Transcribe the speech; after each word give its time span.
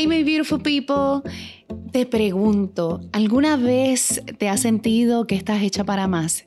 Hey, 0.00 0.06
my 0.06 0.22
beautiful 0.22 0.60
people. 0.60 1.28
Te 1.90 2.06
pregunto, 2.06 3.00
¿alguna 3.10 3.56
vez 3.56 4.22
te 4.38 4.48
has 4.48 4.60
sentido 4.60 5.26
que 5.26 5.34
estás 5.34 5.60
hecha 5.60 5.82
para 5.82 6.06
más, 6.06 6.44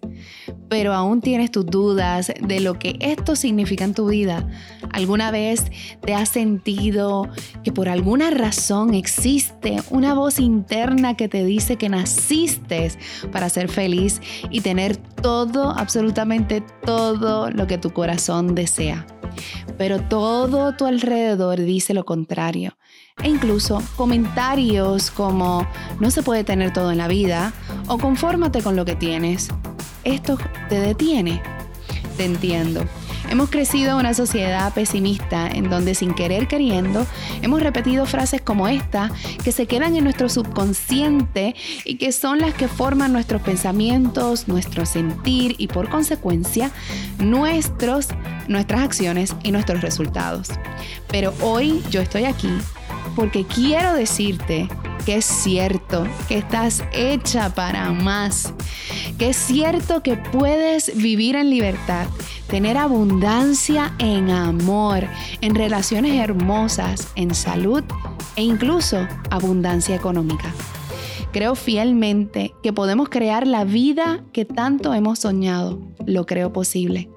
pero 0.70 0.94
aún 0.94 1.20
tienes 1.20 1.52
tus 1.52 1.66
dudas 1.66 2.32
de 2.40 2.62
lo 2.62 2.80
que 2.80 2.96
esto 3.02 3.36
significa 3.36 3.84
en 3.84 3.94
tu 3.94 4.08
vida? 4.08 4.48
¿Alguna 4.94 5.32
vez 5.32 5.66
te 6.00 6.14
has 6.14 6.30
sentido 6.30 7.28
que 7.62 7.74
por 7.74 7.90
alguna 7.90 8.30
razón 8.32 8.94
existe 8.94 9.80
una 9.90 10.14
voz 10.14 10.40
interna 10.40 11.18
que 11.18 11.28
te 11.28 11.44
dice 11.44 11.76
que 11.76 11.90
naciste 11.90 12.94
para 13.34 13.50
ser 13.50 13.68
feliz 13.68 14.22
y 14.50 14.62
tener 14.62 14.96
todo, 14.96 15.72
absolutamente 15.72 16.64
todo 16.86 17.50
lo 17.50 17.68
que 17.68 17.78
tu 17.78 17.92
corazón 17.92 18.56
desea? 18.56 19.06
pero 19.78 20.00
todo 20.00 20.76
tu 20.76 20.86
alrededor 20.86 21.60
dice 21.60 21.94
lo 21.94 22.06
contrario. 22.06 22.78
E 23.24 23.30
incluso 23.30 23.82
comentarios 23.96 25.12
como 25.12 25.68
no 26.00 26.12
se 26.12 26.24
puede 26.24 26.44
tener 26.44 26.74
todo 26.74 26.92
en 26.92 26.98
la 26.98 27.08
vida 27.08 27.54
o 27.88 27.98
confórmate 27.98 28.62
con 28.62 28.76
lo 28.76 28.86
que 28.86 28.96
tienes. 28.96 29.50
Esto 30.04 30.38
te 30.70 30.80
detiene. 30.80 31.42
Te 32.18 32.26
entiendo. 32.26 32.86
Hemos 33.30 33.50
crecido 33.50 33.92
en 33.92 33.98
una 33.98 34.14
sociedad 34.14 34.74
pesimista 34.74 35.48
en 35.48 35.70
donde 35.70 35.96
sin 35.96 36.14
querer 36.14 36.50
queriendo 36.50 37.08
hemos 37.42 37.62
repetido 37.62 38.06
frases 38.06 38.42
como 38.42 38.68
esta 38.68 39.10
que 39.44 39.54
se 39.54 39.68
quedan 39.68 39.96
en 39.96 40.04
nuestro 40.04 40.28
subconsciente 40.28 41.56
y 41.86 41.96
que 41.96 42.12
son 42.12 42.40
las 42.40 42.54
que 42.54 42.68
forman 42.68 43.14
nuestros 43.14 43.42
pensamientos, 43.42 44.50
nuestro 44.50 44.86
sentir 44.86 45.56
y 45.60 45.68
por 45.68 45.88
consecuencia 45.88 46.72
nuestros, 47.20 48.10
nuestras 48.50 48.82
acciones 48.82 49.34
y 49.44 49.54
nuestros 49.54 49.80
resultados. 49.82 50.50
Pero 51.08 51.34
hoy 51.42 51.82
yo 51.90 52.02
estoy 52.02 52.26
aquí 52.26 52.52
porque 53.16 53.46
quiero 53.46 53.94
decirte 53.94 54.68
que 55.06 55.16
es 55.16 55.26
cierto 55.26 56.06
que 56.28 56.38
estás 56.38 56.84
hecha 56.94 57.54
para 57.54 57.92
más, 57.92 58.54
que 59.18 59.30
es 59.30 59.38
cierto 59.38 60.04
que 60.04 60.18
puedes 60.18 60.96
vivir 60.96 61.36
en 61.36 61.50
libertad, 61.50 62.08
tener 62.48 62.78
abundancia 62.78 63.94
en 64.00 64.30
amor, 64.30 65.08
en 65.42 65.56
relaciones 65.56 66.16
hermosas, 66.16 67.08
en 67.16 67.34
salud 67.34 67.84
e 68.36 68.44
incluso 68.44 69.08
abundancia 69.30 69.96
económica. 69.96 70.54
Creo 71.32 71.56
fielmente 71.56 72.54
que 72.62 72.74
podemos 72.74 73.10
crear 73.10 73.48
la 73.48 73.64
vida 73.64 74.24
que 74.34 74.44
tanto 74.44 74.94
hemos 74.94 75.20
soñado. 75.20 75.80
Lo 76.06 76.26
creo 76.26 76.52
posible. 76.52 77.10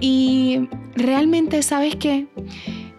Y 0.00 0.68
realmente, 0.94 1.62
¿sabes 1.64 1.96
qué? 1.96 2.28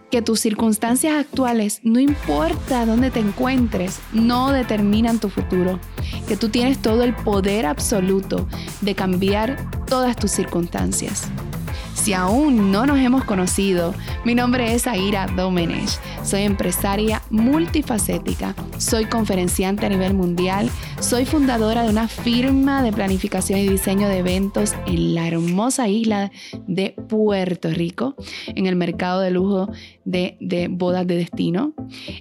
Que 0.09 0.21
tus 0.21 0.39
circunstancias 0.39 1.13
actuales, 1.13 1.81
no 1.83 1.99
importa 1.99 2.85
dónde 2.85 3.11
te 3.11 3.19
encuentres, 3.19 3.99
no 4.13 4.51
determinan 4.51 5.19
tu 5.19 5.29
futuro, 5.29 5.79
que 6.27 6.37
tú 6.37 6.49
tienes 6.49 6.79
todo 6.79 7.03
el 7.03 7.15
poder 7.15 7.65
absoluto 7.65 8.47
de 8.81 8.95
cambiar 8.95 9.57
todas 9.85 10.15
tus 10.15 10.31
circunstancias. 10.31 11.29
Si 12.01 12.13
aún 12.13 12.71
no 12.71 12.85
nos 12.85 12.97
hemos 12.97 13.25
conocido, 13.25 13.93
mi 14.23 14.33
nombre 14.33 14.73
es 14.73 14.87
Aira 14.87 15.27
Domenech. 15.35 15.99
Soy 16.23 16.43
empresaria 16.43 17.21
multifacética, 17.29 18.55
soy 18.77 19.05
conferenciante 19.05 19.85
a 19.85 19.89
nivel 19.89 20.13
mundial, 20.13 20.69
soy 21.01 21.25
fundadora 21.25 21.83
de 21.83 21.89
una 21.89 22.07
firma 22.07 22.83
de 22.83 22.93
planificación 22.93 23.59
y 23.59 23.67
diseño 23.67 24.07
de 24.07 24.19
eventos 24.19 24.75
en 24.87 25.13
la 25.13 25.27
hermosa 25.27 25.89
isla 25.89 26.31
de 26.67 26.95
Puerto 27.09 27.69
Rico, 27.69 28.15
en 28.47 28.65
el 28.65 28.77
mercado 28.77 29.19
de 29.19 29.31
lujo 29.31 29.69
de, 30.05 30.37
de 30.39 30.69
bodas 30.69 31.05
de 31.05 31.17
destino. 31.17 31.73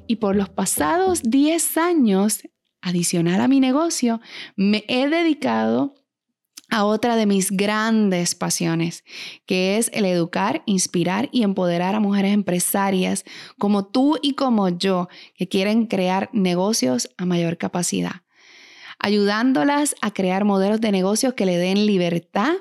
Y 0.09 0.17
por 0.17 0.35
los 0.35 0.49
pasados 0.49 1.23
10 1.23 1.79
años, 1.79 2.43
adicional 2.81 3.41
a 3.41 3.49
mi 3.49 3.61
negocio, 3.61 4.21
me 4.57 4.85
he 4.89 5.09
dedicado 5.09 5.95
a 6.71 6.85
otra 6.85 7.17
de 7.17 7.27
mis 7.27 7.51
grandes 7.51 8.35
pasiones, 8.35 9.05
que 9.47 9.79
es 9.79 9.91
el 9.95 10.05
educar, 10.05 10.63
inspirar 10.67 11.29
y 11.33 11.43
empoderar 11.43 11.95
a 11.95 12.01
mujeres 12.01 12.33
empresarias 12.33 13.25
como 13.59 13.87
tú 13.87 14.19
y 14.23 14.35
como 14.35 14.69
yo, 14.69 15.09
que 15.35 15.49
quieren 15.49 15.87
crear 15.87 16.29
negocios 16.33 17.09
a 17.17 17.25
mayor 17.25 17.57
capacidad, 17.57 18.23
ayudándolas 18.99 19.95
a 20.03 20.13
crear 20.13 20.45
modelos 20.45 20.81
de 20.81 20.93
negocios 20.93 21.35
que 21.35 21.47
le 21.47 21.57
den 21.57 21.87
libertad, 21.87 22.53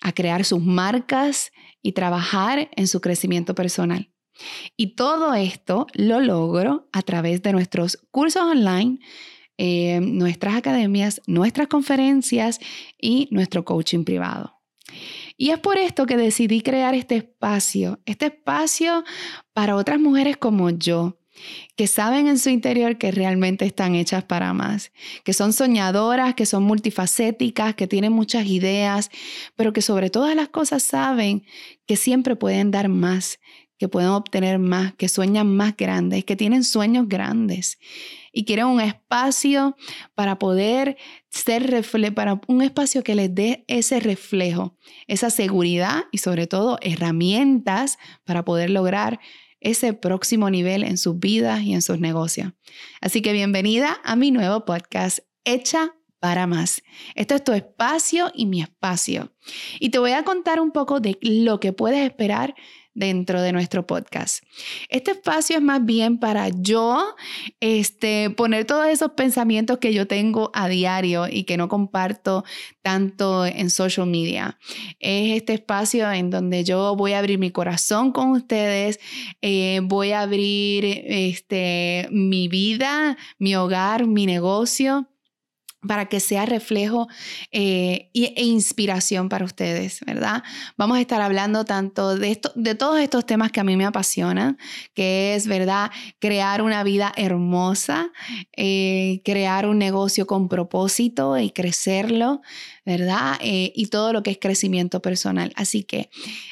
a 0.00 0.12
crear 0.12 0.44
sus 0.44 0.62
marcas 0.62 1.50
y 1.82 1.92
trabajar 1.92 2.70
en 2.76 2.86
su 2.86 3.00
crecimiento 3.00 3.54
personal. 3.54 4.10
Y 4.76 4.94
todo 4.94 5.34
esto 5.34 5.86
lo 5.94 6.20
logro 6.20 6.88
a 6.92 7.02
través 7.02 7.42
de 7.42 7.52
nuestros 7.52 7.98
cursos 8.10 8.42
online, 8.42 8.98
eh, 9.58 10.00
nuestras 10.00 10.56
academias, 10.56 11.20
nuestras 11.26 11.68
conferencias 11.68 12.58
y 13.00 13.28
nuestro 13.30 13.64
coaching 13.64 14.04
privado. 14.04 14.60
Y 15.36 15.50
es 15.50 15.58
por 15.58 15.78
esto 15.78 16.06
que 16.06 16.16
decidí 16.16 16.60
crear 16.60 16.94
este 16.94 17.16
espacio, 17.16 18.00
este 18.06 18.26
espacio 18.26 19.04
para 19.52 19.76
otras 19.76 19.98
mujeres 19.98 20.36
como 20.36 20.70
yo, 20.70 21.18
que 21.76 21.88
saben 21.88 22.28
en 22.28 22.38
su 22.38 22.50
interior 22.50 22.96
que 22.98 23.10
realmente 23.10 23.64
están 23.64 23.94
hechas 23.94 24.24
para 24.24 24.52
más, 24.52 24.92
que 25.24 25.32
son 25.32 25.52
soñadoras, 25.52 26.34
que 26.34 26.46
son 26.46 26.62
multifacéticas, 26.62 27.74
que 27.74 27.88
tienen 27.88 28.12
muchas 28.12 28.46
ideas, 28.46 29.10
pero 29.56 29.72
que 29.72 29.82
sobre 29.82 30.10
todas 30.10 30.36
las 30.36 30.48
cosas 30.48 30.82
saben 30.82 31.44
que 31.86 31.96
siempre 31.96 32.36
pueden 32.36 32.70
dar 32.70 32.88
más, 32.88 33.40
que 33.78 33.88
pueden 33.88 34.10
obtener 34.10 34.60
más, 34.60 34.94
que 34.94 35.08
sueñan 35.08 35.56
más 35.56 35.76
grandes, 35.76 36.24
que 36.24 36.36
tienen 36.36 36.62
sueños 36.62 37.08
grandes 37.08 37.78
y 38.34 38.44
quieren 38.44 38.66
un 38.66 38.80
espacio 38.80 39.76
para 40.14 40.38
poder 40.38 40.96
ser 41.30 41.70
reflejo, 41.70 42.14
para 42.14 42.40
un 42.48 42.62
espacio 42.62 43.04
que 43.04 43.14
les 43.14 43.34
dé 43.34 43.64
ese 43.68 44.00
reflejo, 44.00 44.76
esa 45.06 45.30
seguridad 45.30 46.04
y 46.10 46.18
sobre 46.18 46.46
todo 46.46 46.78
herramientas 46.82 47.98
para 48.24 48.44
poder 48.44 48.70
lograr 48.70 49.20
ese 49.60 49.94
próximo 49.94 50.50
nivel 50.50 50.82
en 50.82 50.98
sus 50.98 51.18
vidas 51.18 51.62
y 51.62 51.72
en 51.72 51.80
sus 51.80 52.00
negocios. 52.00 52.52
Así 53.00 53.22
que 53.22 53.32
bienvenida 53.32 54.00
a 54.04 54.16
mi 54.16 54.30
nuevo 54.30 54.64
podcast, 54.64 55.20
Hecha 55.44 55.94
para 56.18 56.46
más. 56.46 56.82
Esto 57.14 57.34
es 57.34 57.44
tu 57.44 57.52
espacio 57.52 58.32
y 58.34 58.46
mi 58.46 58.62
espacio. 58.62 59.32
Y 59.78 59.90
te 59.90 59.98
voy 59.98 60.12
a 60.12 60.24
contar 60.24 60.58
un 60.60 60.72
poco 60.72 60.98
de 60.98 61.18
lo 61.20 61.60
que 61.60 61.72
puedes 61.72 62.04
esperar 62.04 62.54
dentro 62.94 63.42
de 63.42 63.52
nuestro 63.52 63.86
podcast. 63.86 64.44
Este 64.88 65.12
espacio 65.12 65.56
es 65.56 65.62
más 65.62 65.84
bien 65.84 66.18
para 66.18 66.48
yo 66.48 67.14
este, 67.60 68.30
poner 68.30 68.64
todos 68.64 68.86
esos 68.86 69.12
pensamientos 69.12 69.78
que 69.78 69.92
yo 69.92 70.06
tengo 70.06 70.50
a 70.54 70.68
diario 70.68 71.26
y 71.28 71.44
que 71.44 71.56
no 71.56 71.68
comparto 71.68 72.44
tanto 72.82 73.44
en 73.46 73.70
social 73.70 74.06
media. 74.06 74.58
Es 75.00 75.36
este 75.36 75.54
espacio 75.54 76.10
en 76.10 76.30
donde 76.30 76.64
yo 76.64 76.94
voy 76.96 77.12
a 77.12 77.18
abrir 77.18 77.38
mi 77.38 77.50
corazón 77.50 78.12
con 78.12 78.30
ustedes, 78.30 79.00
eh, 79.42 79.80
voy 79.82 80.12
a 80.12 80.22
abrir 80.22 80.84
este, 80.84 82.08
mi 82.10 82.48
vida, 82.48 83.16
mi 83.38 83.56
hogar, 83.56 84.06
mi 84.06 84.26
negocio 84.26 85.08
para 85.86 86.06
que 86.06 86.20
sea 86.20 86.46
reflejo 86.46 87.08
eh, 87.52 88.10
e 88.14 88.44
inspiración 88.44 89.28
para 89.28 89.44
ustedes, 89.44 90.00
¿verdad? 90.06 90.42
Vamos 90.76 90.98
a 90.98 91.00
estar 91.00 91.20
hablando 91.20 91.64
tanto 91.64 92.16
de, 92.16 92.30
esto, 92.30 92.52
de 92.54 92.74
todos 92.74 93.00
estos 93.00 93.26
temas 93.26 93.52
que 93.52 93.60
a 93.60 93.64
mí 93.64 93.76
me 93.76 93.84
apasionan, 93.84 94.58
que 94.94 95.34
es, 95.34 95.46
¿verdad? 95.46 95.90
Crear 96.18 96.62
una 96.62 96.82
vida 96.84 97.12
hermosa, 97.16 98.10
eh, 98.56 99.20
crear 99.24 99.66
un 99.66 99.78
negocio 99.78 100.26
con 100.26 100.48
propósito 100.48 101.38
y 101.38 101.50
crecerlo, 101.50 102.42
¿verdad? 102.84 103.36
Eh, 103.40 103.72
y 103.74 103.86
todo 103.86 104.12
lo 104.12 104.22
que 104.22 104.30
es 104.30 104.38
crecimiento 104.38 105.00
personal. 105.00 105.52
Así 105.56 105.84
que 105.84 106.10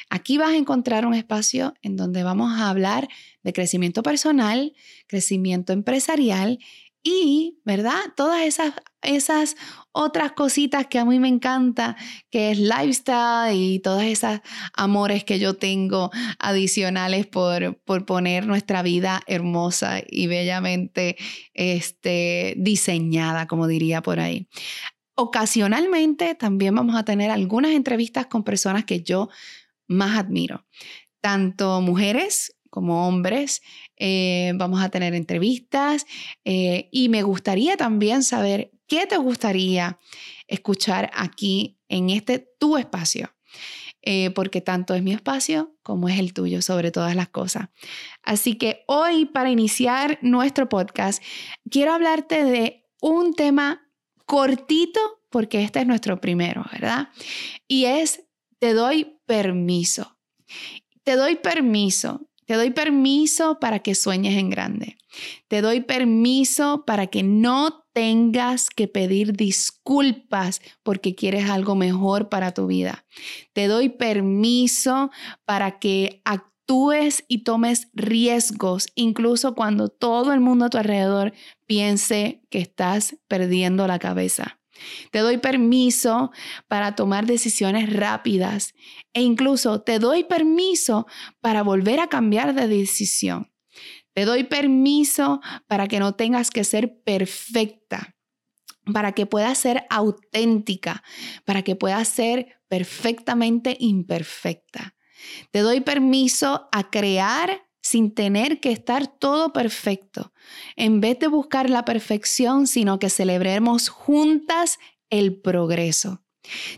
aquí 0.09 0.37
vas 0.37 0.51
a 0.51 0.57
encontrar 0.57 1.05
un 1.05 1.13
espacio 1.13 1.73
en 1.81 1.95
donde 1.95 2.23
vamos 2.23 2.59
a 2.59 2.69
hablar 2.69 3.07
de 3.43 3.53
crecimiento 3.53 4.03
personal, 4.03 4.73
crecimiento 5.07 5.73
empresarial 5.73 6.59
y, 7.03 7.59
¿verdad? 7.65 7.99
Todas 8.15 8.43
esas, 8.43 8.73
esas 9.01 9.57
otras 9.91 10.31
cositas 10.31 10.87
que 10.87 10.99
a 10.99 11.05
mí 11.05 11.19
me 11.19 11.27
encanta, 11.27 11.97
que 12.31 12.51
es 12.51 12.59
lifestyle 12.59 13.55
y 13.55 13.79
todas 13.79 14.05
esas 14.05 14.41
amores 14.73 15.25
que 15.25 15.37
yo 15.37 15.55
tengo 15.55 16.11
adicionales 16.39 17.27
por, 17.27 17.77
por 17.83 18.05
poner 18.05 18.47
nuestra 18.47 18.81
vida 18.81 19.21
hermosa 19.27 20.01
y 20.07 20.27
bellamente 20.27 21.17
este, 21.53 22.55
diseñada, 22.57 23.47
como 23.47 23.67
diría 23.67 24.01
por 24.01 24.21
ahí. 24.21 24.47
Ocasionalmente 25.15 26.35
también 26.35 26.73
vamos 26.73 26.95
a 26.95 27.03
tener 27.03 27.29
algunas 27.29 27.73
entrevistas 27.73 28.27
con 28.27 28.43
personas 28.43 28.85
que 28.85 29.03
yo 29.03 29.29
más 29.87 30.17
admiro, 30.17 30.65
tanto 31.21 31.81
mujeres 31.81 32.55
como 32.73 33.07
hombres. 33.07 33.61
Eh, 33.97 34.51
vamos 34.55 34.81
a 34.81 34.89
tener 34.89 35.13
entrevistas 35.13 36.07
eh, 36.43 36.89
y 36.91 37.07
me 37.07 37.21
gustaría 37.21 37.77
también 37.77 38.23
saber 38.23 38.71
qué 38.87 39.05
te 39.05 39.17
gustaría 39.17 39.99
escuchar 40.47 41.11
aquí 41.13 41.77
en 41.87 42.09
este 42.09 42.39
tu 42.59 42.75
espacio. 42.77 43.29
eh, 44.01 44.31
porque 44.31 44.59
tanto 44.61 44.95
es 44.95 45.03
mi 45.03 45.13
espacio 45.13 45.77
como 45.83 46.09
es 46.09 46.19
el 46.19 46.33
tuyo 46.33 46.61
sobre 46.61 46.91
todas 46.91 47.15
las 47.15 47.29
cosas. 47.29 47.69
Así 48.23 48.55
que 48.57 48.83
hoy, 48.87 49.25
para 49.25 49.49
iniciar 49.51 50.17
nuestro 50.21 50.67
podcast, 50.67 51.23
quiero 51.69 51.93
hablarte 51.93 52.43
de 52.43 52.85
un 53.01 53.33
tema 53.33 53.87
cortito, 54.25 54.99
porque 55.29 55.63
este 55.63 55.79
es 55.81 55.87
nuestro 55.87 56.19
primero, 56.19 56.65
¿verdad? 56.71 57.09
Y 57.67 57.85
es, 57.85 58.23
te 58.59 58.73
doy 58.73 59.19
permiso. 59.25 60.17
Te 61.03 61.15
doy 61.15 61.35
permiso. 61.35 62.27
Te 62.45 62.55
doy 62.55 62.71
permiso 62.71 63.59
para 63.59 63.79
que 63.79 63.95
sueñes 63.95 64.37
en 64.37 64.49
grande. 64.49 64.97
Te 65.47 65.61
doy 65.61 65.81
permiso 65.81 66.83
para 66.85 67.07
que 67.07 67.23
no 67.23 67.85
tengas 67.93 68.69
que 68.69 68.87
pedir 68.87 69.33
disculpas 69.33 70.61
porque 70.81 71.15
quieres 71.15 71.49
algo 71.49 71.75
mejor 71.75 72.29
para 72.29 72.53
tu 72.53 72.67
vida. 72.67 73.05
Te 73.53 73.67
doy 73.67 73.89
permiso 73.89 75.11
para 75.45 75.79
que 75.79 76.21
actúes 76.25 77.23
y 77.27 77.39
tomes 77.39 77.89
riesgos, 77.93 78.87
incluso 78.95 79.53
cuando 79.53 79.89
todo 79.89 80.33
el 80.33 80.39
mundo 80.39 80.65
a 80.65 80.69
tu 80.69 80.77
alrededor 80.77 81.33
piense 81.67 82.41
que 82.49 82.59
estás 82.59 83.17
perdiendo 83.27 83.85
la 83.87 83.99
cabeza. 83.99 84.59
Te 85.11 85.19
doy 85.19 85.37
permiso 85.37 86.31
para 86.67 86.95
tomar 86.95 87.25
decisiones 87.25 87.91
rápidas 87.91 88.73
e 89.13 89.21
incluso 89.21 89.81
te 89.81 89.99
doy 89.99 90.23
permiso 90.23 91.05
para 91.41 91.63
volver 91.63 91.99
a 91.99 92.07
cambiar 92.07 92.53
de 92.53 92.67
decisión. 92.67 93.51
Te 94.13 94.25
doy 94.25 94.43
permiso 94.43 95.41
para 95.67 95.87
que 95.87 95.99
no 95.99 96.15
tengas 96.15 96.51
que 96.51 96.63
ser 96.63 97.01
perfecta, 97.03 98.15
para 98.93 99.13
que 99.13 99.25
puedas 99.25 99.57
ser 99.57 99.85
auténtica, 99.89 101.03
para 101.45 101.63
que 101.63 101.75
puedas 101.75 102.07
ser 102.07 102.59
perfectamente 102.67 103.75
imperfecta. 103.79 104.95
Te 105.51 105.59
doy 105.59 105.81
permiso 105.81 106.67
a 106.71 106.89
crear 106.89 107.63
sin 107.83 108.15
tener 108.15 108.59
que 108.59 108.71
estar 108.71 109.05
todo 109.05 109.53
perfecto. 109.53 110.33
En 110.75 111.01
vez 111.01 111.19
de 111.19 111.27
buscar 111.27 111.69
la 111.69 111.85
perfección, 111.85 112.65
sino 112.65 112.97
que 112.97 113.09
celebremos 113.09 113.89
juntas 113.89 114.79
el 115.11 115.39
progreso. 115.39 116.23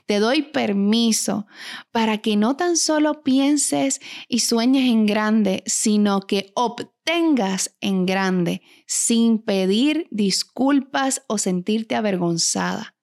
Te 0.06 0.20
doy 0.20 0.44
permiso 0.44 1.48
para 1.92 2.20
que 2.20 2.36
no 2.36 2.56
tan 2.56 2.78
solo 2.78 3.24
pienses 3.24 4.00
y 4.28 4.40
sueñes 4.40 4.90
en 4.90 5.06
grande, 5.06 5.64
sino 5.66 6.22
que 6.22 6.52
obtengas 6.56 7.76
en 7.82 8.06
grande 8.06 8.62
sin 8.88 9.40
pedir 9.40 10.08
disculpas 10.12 11.24
o 11.28 11.38
sentirte 11.38 11.96
avergonzada. 11.96 12.95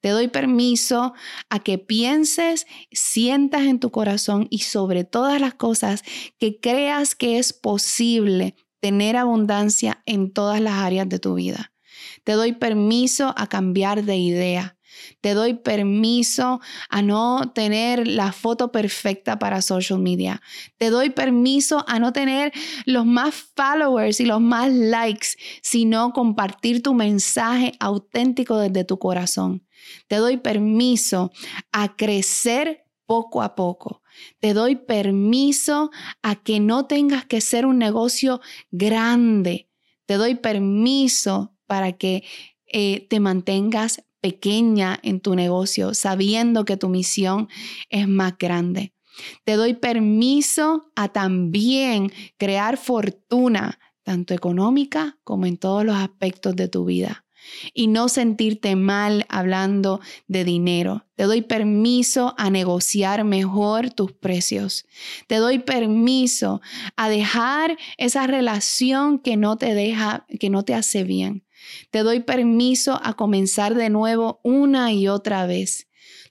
Te 0.00 0.10
doy 0.10 0.28
permiso 0.28 1.14
a 1.50 1.58
que 1.60 1.78
pienses, 1.78 2.66
sientas 2.92 3.62
en 3.62 3.80
tu 3.80 3.90
corazón 3.90 4.46
y 4.50 4.60
sobre 4.60 5.04
todas 5.04 5.40
las 5.40 5.54
cosas 5.54 6.02
que 6.38 6.60
creas 6.60 7.14
que 7.14 7.38
es 7.38 7.52
posible 7.52 8.54
tener 8.80 9.16
abundancia 9.16 10.02
en 10.06 10.32
todas 10.32 10.60
las 10.60 10.74
áreas 10.74 11.08
de 11.08 11.18
tu 11.18 11.34
vida. 11.34 11.72
Te 12.24 12.32
doy 12.32 12.52
permiso 12.52 13.34
a 13.36 13.48
cambiar 13.48 14.04
de 14.04 14.16
idea 14.16 14.78
te 15.20 15.34
doy 15.34 15.54
permiso 15.54 16.60
a 16.88 17.02
no 17.02 17.52
tener 17.54 18.06
la 18.06 18.32
foto 18.32 18.72
perfecta 18.72 19.38
para 19.38 19.62
social 19.62 19.98
media. 19.98 20.40
Te 20.76 20.90
doy 20.90 21.10
permiso 21.10 21.84
a 21.88 21.98
no 21.98 22.12
tener 22.12 22.52
los 22.84 23.06
más 23.06 23.34
followers 23.56 24.20
y 24.20 24.26
los 24.26 24.40
más 24.40 24.72
likes, 24.72 25.28
sino 25.62 26.12
compartir 26.12 26.82
tu 26.82 26.94
mensaje 26.94 27.72
auténtico 27.80 28.58
desde 28.58 28.84
tu 28.84 28.98
corazón. 28.98 29.64
Te 30.06 30.16
doy 30.16 30.38
permiso 30.38 31.32
a 31.72 31.96
crecer 31.96 32.84
poco 33.06 33.42
a 33.42 33.54
poco. 33.54 34.02
Te 34.38 34.52
doy 34.52 34.76
permiso 34.76 35.90
a 36.22 36.36
que 36.36 36.60
no 36.60 36.86
tengas 36.86 37.24
que 37.24 37.40
ser 37.40 37.66
un 37.66 37.78
negocio 37.78 38.40
grande. 38.70 39.68
Te 40.06 40.14
doy 40.14 40.34
permiso 40.34 41.54
para 41.66 41.92
que 41.92 42.24
eh, 42.66 43.06
te 43.08 43.20
mantengas 43.20 44.04
pequeña 44.20 44.98
en 45.02 45.20
tu 45.20 45.34
negocio, 45.34 45.94
sabiendo 45.94 46.64
que 46.64 46.76
tu 46.76 46.88
misión 46.88 47.48
es 47.88 48.08
más 48.08 48.36
grande. 48.38 48.92
Te 49.44 49.54
doy 49.54 49.74
permiso 49.74 50.90
a 50.94 51.08
también 51.08 52.12
crear 52.36 52.76
fortuna, 52.76 53.78
tanto 54.02 54.34
económica 54.34 55.18
como 55.24 55.46
en 55.46 55.56
todos 55.56 55.84
los 55.84 55.96
aspectos 55.96 56.56
de 56.56 56.68
tu 56.68 56.84
vida. 56.84 57.24
Y 57.74 57.86
no 57.86 58.08
sentirte 58.08 58.76
mal 58.76 59.26
hablando 59.28 60.00
de 60.26 60.44
dinero. 60.44 61.06
Te 61.16 61.24
doy 61.24 61.42
permiso 61.42 62.34
a 62.38 62.50
negociar 62.50 63.24
mejor 63.24 63.90
tus 63.90 64.12
precios. 64.12 64.86
Te 65.26 65.36
doy 65.36 65.58
permiso 65.58 66.60
a 66.96 67.08
dejar 67.08 67.76
esa 67.96 68.26
relación 68.26 69.18
que 69.18 69.36
no 69.36 69.56
te 69.56 69.74
deja, 69.74 70.26
que 70.38 70.50
no 70.50 70.64
te 70.64 70.74
hace 70.74 71.04
bien. 71.04 71.44
Te 71.90 72.00
doy 72.00 72.20
permiso 72.20 73.00
a 73.02 73.14
comenzar 73.14 73.74
de 73.74 73.90
nuevo 73.90 74.40
una 74.42 74.92
y 74.92 75.08
otra 75.08 75.46
vez. 75.46 75.88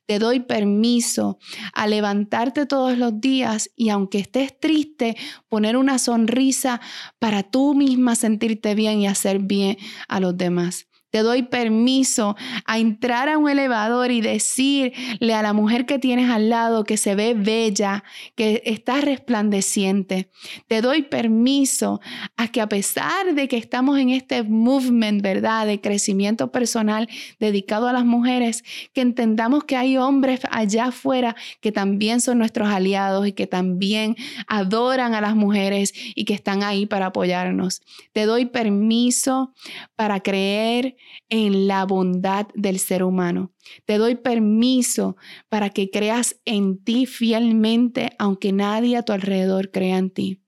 Te 0.07 0.19
doy 0.19 0.39
permiso 0.39 1.37
a 1.73 1.85
levantarte 1.85 2.65
todos 2.65 2.97
los 2.97 3.19
días 3.19 3.69
y 3.75 3.89
aunque 3.89 4.19
estés 4.19 4.57
triste, 4.57 5.17
poner 5.49 5.75
una 5.75 5.99
sonrisa 5.99 6.79
para 7.19 7.43
tú 7.43 7.75
misma 7.75 8.15
sentirte 8.15 8.73
bien 8.73 9.01
y 9.01 9.07
hacer 9.07 9.39
bien 9.39 9.77
a 10.07 10.21
los 10.21 10.37
demás. 10.37 10.86
Te 11.09 11.19
doy 11.19 11.43
permiso 11.43 12.35
a 12.65 12.79
entrar 12.79 13.29
a 13.29 13.37
un 13.37 13.49
elevador 13.49 14.11
y 14.11 14.19
decirle 14.19 15.33
a 15.33 15.41
la 15.41 15.53
mujer 15.53 15.85
que 15.85 15.99
tienes 15.99 16.29
al 16.29 16.49
lado 16.49 16.83
que 16.83 16.97
se 16.97 17.15
ve 17.15 17.33
bella, 17.33 18.03
que 18.35 18.61
está 18.65 18.99
resplandeciente. 18.99 20.29
Te 20.67 20.81
doy 20.81 21.03
permiso 21.03 22.01
a 22.35 22.49
que 22.49 22.59
a 22.59 22.67
pesar 22.67 23.33
de 23.33 23.47
que 23.47 23.55
estamos 23.57 23.97
en 23.99 24.09
este 24.09 24.43
movement, 24.43 25.21
¿verdad?, 25.21 25.65
de 25.65 25.79
crecimiento 25.79 26.51
personal 26.51 27.07
dedicado 27.39 27.87
a 27.87 27.93
las 27.93 28.03
mujeres, 28.05 28.63
que 28.93 29.01
entendamos 29.01 29.63
que 29.63 29.77
hay 29.77 29.97
hombres 29.97 30.41
allá 30.51 30.87
afuera 30.87 31.35
que 31.61 31.71
también 31.71 32.19
son 32.19 32.37
nuestros 32.39 32.67
aliados 32.67 33.27
y 33.27 33.31
que 33.31 33.47
también 33.47 34.15
adoran 34.47 35.13
a 35.13 35.21
las 35.21 35.35
mujeres 35.35 35.93
y 36.15 36.25
que 36.25 36.33
están 36.33 36.63
ahí 36.63 36.85
para 36.85 37.07
apoyarnos. 37.07 37.81
Te 38.11 38.25
doy 38.25 38.45
permiso 38.45 39.53
para 39.95 40.19
creer 40.19 40.96
en 41.29 41.67
la 41.67 41.85
bondad 41.85 42.47
del 42.53 42.79
ser 42.79 43.03
humano. 43.03 43.51
Te 43.85 43.97
doy 43.97 44.15
permiso 44.15 45.17
para 45.49 45.69
que 45.69 45.89
creas 45.89 46.39
en 46.45 46.83
ti 46.83 47.05
fielmente, 47.05 48.11
aunque 48.19 48.51
nadie 48.51 48.97
a 48.97 49.03
tu 49.03 49.13
alrededor 49.13 49.71
crea 49.71 49.97
en 49.97 50.09
ti. 50.09 50.41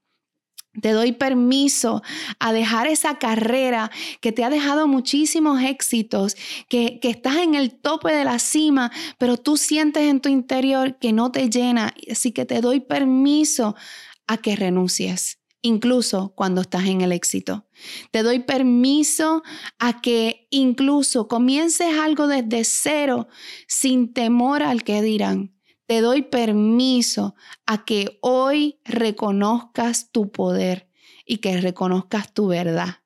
Te 0.81 0.91
doy 0.91 1.11
permiso 1.11 2.03
a 2.39 2.53
dejar 2.53 2.87
esa 2.87 3.17
carrera 3.17 3.91
que 4.21 4.31
te 4.31 4.43
ha 4.43 4.49
dejado 4.49 4.87
muchísimos 4.87 5.61
éxitos, 5.61 6.35
que, 6.69 6.99
que, 7.01 7.09
estás 7.09 7.37
en 7.37 7.55
el 7.55 7.71
tope 7.71 8.13
de 8.13 8.23
la 8.23 8.39
cima, 8.39 8.91
pero 9.17 9.37
tú 9.37 9.57
sientes 9.57 10.03
en 10.03 10.21
tu 10.21 10.29
interior 10.29 10.97
que 10.99 11.11
no 11.11 11.31
te 11.31 11.49
llena. 11.49 11.93
Así 12.09 12.31
que 12.31 12.45
te 12.45 12.61
doy 12.61 12.81
permiso 12.81 13.75
a 14.27 14.37
que 14.37 14.55
renuncies 14.55 15.38
incluso 15.61 16.33
cuando 16.35 16.61
estás 16.61 16.85
en 16.85 17.01
el 17.01 17.11
éxito. 17.11 17.65
Te 18.11 18.23
doy 18.23 18.39
permiso 18.39 19.43
a 19.77 20.01
que 20.01 20.47
incluso 20.49 21.27
comiences 21.27 21.97
algo 21.99 22.27
desde 22.27 22.63
cero 22.63 23.27
sin 23.67 24.13
temor 24.13 24.63
al 24.63 24.83
que 24.83 25.01
dirán. 25.01 25.53
Te 25.85 26.01
doy 26.01 26.21
permiso 26.21 27.35
a 27.65 27.83
que 27.83 28.19
hoy 28.21 28.79
reconozcas 28.85 30.11
tu 30.11 30.31
poder 30.31 30.89
y 31.25 31.37
que 31.37 31.59
reconozcas 31.59 32.33
tu 32.33 32.47
verdad. 32.47 32.99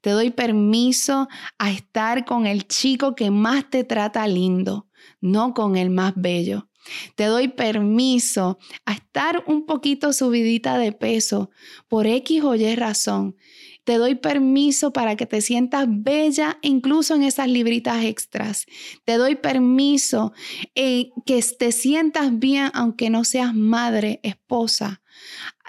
Te 0.00 0.10
doy 0.10 0.30
permiso 0.30 1.28
a 1.58 1.70
estar 1.70 2.24
con 2.24 2.46
el 2.46 2.66
chico 2.66 3.14
que 3.14 3.30
más 3.30 3.68
te 3.70 3.84
trata 3.84 4.26
lindo, 4.26 4.87
no 5.20 5.54
con 5.54 5.76
el 5.76 5.90
más 5.90 6.14
bello. 6.16 6.68
Te 7.16 7.24
doy 7.24 7.48
permiso 7.48 8.58
a 8.86 8.92
estar 8.92 9.44
un 9.46 9.66
poquito 9.66 10.12
subidita 10.12 10.78
de 10.78 10.92
peso 10.92 11.50
por 11.88 12.06
X 12.06 12.42
o 12.42 12.54
Y 12.54 12.74
razón. 12.76 13.36
Te 13.84 13.96
doy 13.96 14.16
permiso 14.16 14.92
para 14.92 15.16
que 15.16 15.24
te 15.24 15.40
sientas 15.40 15.86
bella 15.88 16.58
incluso 16.60 17.14
en 17.14 17.22
esas 17.22 17.48
libritas 17.48 18.04
extras. 18.04 18.66
Te 19.04 19.16
doy 19.16 19.36
permiso 19.36 20.32
eh, 20.74 21.10
que 21.24 21.42
te 21.58 21.72
sientas 21.72 22.38
bien 22.38 22.70
aunque 22.74 23.08
no 23.08 23.24
seas 23.24 23.54
madre, 23.54 24.20
esposa. 24.22 25.02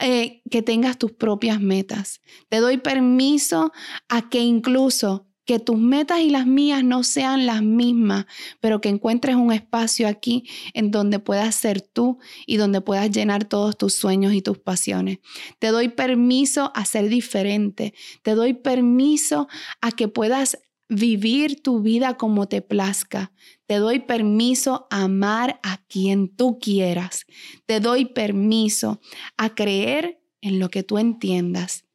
Eh, 0.02 0.42
que 0.50 0.62
tengas 0.62 0.98
tus 0.98 1.12
propias 1.12 1.60
metas. 1.60 2.22
Te 2.50 2.58
doy 2.58 2.78
permiso 2.78 3.72
a 4.08 4.30
que 4.30 4.40
incluso 4.40 5.29
que 5.50 5.58
tus 5.58 5.80
metas 5.80 6.20
y 6.20 6.30
las 6.30 6.46
mías 6.46 6.84
no 6.84 7.02
sean 7.02 7.48
las 7.48 7.64
mismas, 7.64 8.28
pero 8.60 8.82
que 8.82 8.90
encuentres 8.90 9.36
un 9.36 9.52
espacio 9.52 10.08
aquí 10.08 10.48
en 10.76 10.92
donde 10.92 11.18
puedas 11.18 11.56
ser 11.56 11.82
tú 11.82 12.20
y 12.46 12.58
donde 12.58 12.82
puedas 12.82 13.10
llenar 13.10 13.46
todos 13.46 13.76
tus 13.76 13.96
sueños 13.96 14.34
y 14.34 14.44
tus 14.44 14.60
pasiones. 14.60 15.18
Te 15.58 15.70
doy 15.70 15.90
permiso 15.90 16.72
a 16.76 16.86
ser 16.86 17.10
diferente, 17.10 17.96
te 18.22 18.36
doy 18.36 18.54
permiso 18.54 19.48
a 19.82 19.92
que 19.92 20.08
puedas 20.08 20.60
vivir 20.88 21.64
tu 21.64 21.82
vida 21.82 22.16
como 22.16 22.48
te 22.48 22.62
plazca. 22.62 23.32
Te 23.66 23.78
doy 23.78 24.02
permiso 24.02 24.86
a 24.92 25.06
amar 25.06 25.60
a 25.64 25.84
quien 25.88 26.30
tú 26.30 26.60
quieras. 26.60 27.26
Te 27.66 27.80
doy 27.80 28.06
permiso 28.06 29.02
a 29.36 29.56
creer 29.56 30.22
en 30.42 30.60
lo 30.60 30.70
que 30.70 30.84
tú 30.84 31.00
entiendas. 31.00 31.89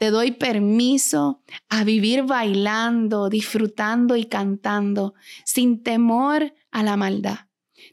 Te 0.00 0.10
doy 0.10 0.30
permiso 0.30 1.42
a 1.68 1.84
vivir 1.84 2.22
bailando, 2.22 3.28
disfrutando 3.28 4.16
y 4.16 4.24
cantando 4.24 5.12
sin 5.44 5.82
temor 5.82 6.54
a 6.70 6.82
la 6.82 6.96
maldad. 6.96 7.40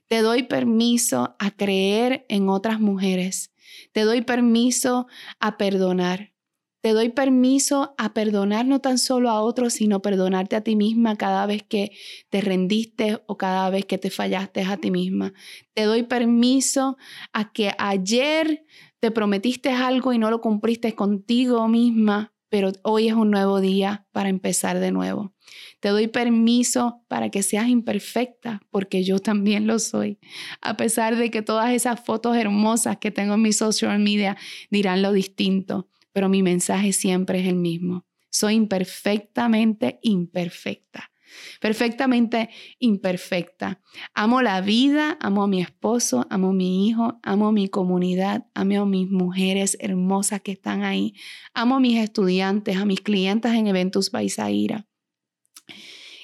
Te 0.07 0.21
doy 0.21 0.43
permiso 0.43 1.35
a 1.37 1.51
creer 1.51 2.25
en 2.29 2.47
otras 2.47 2.79
mujeres. 2.79 3.51
Te 3.91 4.03
doy 4.03 4.21
permiso 4.21 5.07
a 5.41 5.57
perdonar. 5.57 6.31
Te 6.79 6.93
doy 6.93 7.09
permiso 7.09 7.93
a 7.97 8.13
perdonar 8.13 8.65
no 8.65 8.79
tan 8.79 8.99
solo 8.99 9.29
a 9.29 9.41
otros, 9.41 9.73
sino 9.73 10.01
perdonarte 10.01 10.55
a 10.55 10.61
ti 10.61 10.77
misma 10.77 11.17
cada 11.17 11.45
vez 11.45 11.63
que 11.63 11.91
te 12.29 12.39
rendiste 12.39 13.21
o 13.25 13.35
cada 13.35 13.69
vez 13.69 13.83
que 13.83 13.97
te 13.97 14.11
fallaste 14.11 14.61
a 14.61 14.77
ti 14.77 14.91
misma. 14.91 15.33
Te 15.73 15.83
doy 15.83 16.03
permiso 16.03 16.95
a 17.33 17.51
que 17.51 17.73
ayer 17.77 18.63
te 18.99 19.11
prometiste 19.11 19.69
algo 19.69 20.13
y 20.13 20.17
no 20.17 20.29
lo 20.31 20.41
cumpliste 20.41 20.95
contigo 20.95 21.67
misma, 21.67 22.33
pero 22.49 22.71
hoy 22.83 23.07
es 23.07 23.13
un 23.13 23.31
nuevo 23.31 23.59
día 23.59 24.07
para 24.11 24.29
empezar 24.29 24.79
de 24.79 24.91
nuevo. 24.91 25.33
Te 25.79 25.89
doy 25.89 26.07
permiso 26.07 27.03
para 27.07 27.29
que 27.29 27.43
seas 27.43 27.67
imperfecta, 27.67 28.61
porque 28.69 29.03
yo 29.03 29.19
también 29.19 29.67
lo 29.67 29.79
soy. 29.79 30.19
A 30.61 30.77
pesar 30.77 31.15
de 31.15 31.29
que 31.29 31.41
todas 31.41 31.71
esas 31.71 31.99
fotos 31.99 32.35
hermosas 32.35 32.97
que 32.97 33.11
tengo 33.11 33.35
en 33.35 33.41
mi 33.41 33.53
social 33.53 33.99
media 33.99 34.37
dirán 34.69 35.01
lo 35.01 35.11
distinto, 35.11 35.89
pero 36.13 36.29
mi 36.29 36.41
mensaje 36.41 36.93
siempre 36.93 37.41
es 37.41 37.47
el 37.47 37.55
mismo. 37.55 38.05
Soy 38.29 38.55
imperfectamente 38.55 39.99
imperfecta 40.01 41.11
perfectamente 41.59 42.49
imperfecta. 42.79 43.81
Amo 44.13 44.41
la 44.41 44.61
vida, 44.61 45.17
amo 45.19 45.43
a 45.43 45.47
mi 45.47 45.61
esposo, 45.61 46.25
amo 46.29 46.49
a 46.49 46.53
mi 46.53 46.87
hijo, 46.87 47.19
amo 47.23 47.47
a 47.47 47.51
mi 47.51 47.67
comunidad, 47.67 48.45
amo 48.53 48.81
a 48.81 48.85
mis 48.85 49.09
mujeres 49.09 49.77
hermosas 49.79 50.41
que 50.41 50.51
están 50.51 50.83
ahí, 50.83 51.13
amo 51.53 51.75
a 51.75 51.79
mis 51.79 51.97
estudiantes, 51.97 52.77
a 52.77 52.85
mis 52.85 53.01
clientes 53.01 53.51
en 53.53 53.67
Eventus 53.67 54.11
Baisaira. 54.11 54.87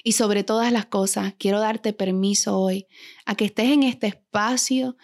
Y 0.06 0.12
sobre 0.12 0.44
todas 0.44 0.70
las 0.70 0.86
cosas, 0.86 1.34
quiero 1.38 1.60
darte 1.60 1.94
permiso 1.94 2.58
hoy 2.58 2.86
a 3.24 3.34
que 3.34 3.46
estés 3.46 3.70
en 3.70 3.82
este 3.84 4.08
espacio 4.08 4.96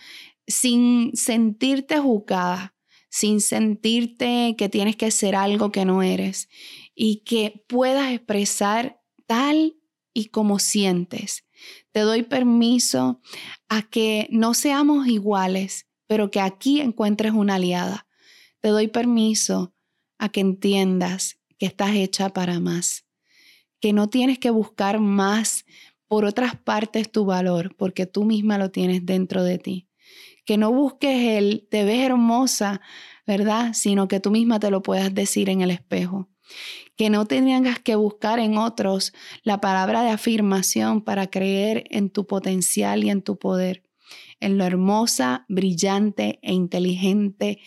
sin 0.46 1.12
sentirte 1.14 1.98
juzgada, 1.98 2.74
sin 3.08 3.40
sentirte 3.40 4.54
que 4.58 4.68
tienes 4.68 4.96
que 4.96 5.10
ser 5.10 5.34
algo 5.36 5.72
que 5.72 5.86
no 5.86 6.02
eres 6.02 6.48
y 6.94 7.22
que 7.24 7.64
puedas 7.66 8.12
expresar 8.12 9.00
tal 9.26 9.74
y 10.12 10.26
como 10.26 10.58
sientes. 10.58 11.44
Te 11.92 12.00
doy 12.00 12.22
permiso 12.22 13.20
a 13.68 13.82
que 13.82 14.28
no 14.30 14.54
seamos 14.54 15.06
iguales, 15.08 15.86
pero 16.06 16.30
que 16.30 16.40
aquí 16.40 16.80
encuentres 16.80 17.32
una 17.32 17.56
aliada. 17.56 18.06
Te 18.60 18.68
doy 18.68 18.88
permiso 18.88 19.74
a 20.18 20.28
que 20.28 20.40
entiendas 20.40 21.38
que 21.58 21.66
estás 21.66 21.94
hecha 21.94 22.30
para 22.30 22.60
más, 22.60 23.06
que 23.80 23.92
no 23.92 24.08
tienes 24.08 24.38
que 24.38 24.50
buscar 24.50 25.00
más 25.00 25.64
por 26.08 26.24
otras 26.24 26.56
partes 26.56 27.10
tu 27.10 27.24
valor, 27.24 27.76
porque 27.76 28.06
tú 28.06 28.24
misma 28.24 28.58
lo 28.58 28.70
tienes 28.70 29.06
dentro 29.06 29.44
de 29.44 29.58
ti. 29.58 29.88
Que 30.44 30.56
no 30.56 30.72
busques 30.72 31.38
el 31.38 31.68
te 31.70 31.84
ves 31.84 32.00
hermosa, 32.00 32.80
¿verdad? 33.26 33.72
Sino 33.74 34.08
que 34.08 34.18
tú 34.18 34.30
misma 34.30 34.58
te 34.58 34.70
lo 34.70 34.82
puedas 34.82 35.14
decir 35.14 35.48
en 35.48 35.60
el 35.60 35.70
espejo 35.70 36.28
que 36.96 37.10
no 37.10 37.26
tengas 37.26 37.78
que 37.78 37.94
buscar 37.94 38.38
en 38.38 38.58
otros 38.58 39.12
la 39.42 39.60
palabra 39.60 40.02
de 40.02 40.10
afirmación 40.10 41.02
para 41.02 41.28
creer 41.28 41.84
en 41.90 42.10
tu 42.10 42.26
potencial 42.26 43.04
y 43.04 43.10
en 43.10 43.22
tu 43.22 43.38
poder, 43.38 43.84
en 44.40 44.58
lo 44.58 44.64
hermosa, 44.64 45.46
brillante 45.48 46.38
e 46.42 46.52
inteligente 46.52 47.60